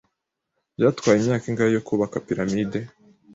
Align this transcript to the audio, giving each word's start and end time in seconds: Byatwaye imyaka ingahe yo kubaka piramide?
Byatwaye 0.77 1.17
imyaka 1.19 1.45
ingahe 1.49 1.71
yo 1.75 1.81
kubaka 1.87 2.15
piramide? 2.27 2.79